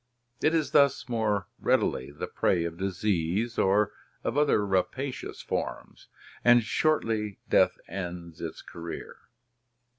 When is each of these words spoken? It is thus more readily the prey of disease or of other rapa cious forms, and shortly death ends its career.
It 0.41 0.55
is 0.55 0.71
thus 0.71 1.07
more 1.07 1.45
readily 1.59 2.09
the 2.09 2.25
prey 2.25 2.63
of 2.65 2.75
disease 2.75 3.59
or 3.59 3.91
of 4.23 4.35
other 4.35 4.61
rapa 4.61 5.13
cious 5.13 5.41
forms, 5.43 6.07
and 6.43 6.63
shortly 6.63 7.37
death 7.49 7.77
ends 7.87 8.41
its 8.41 8.63
career. 8.63 9.17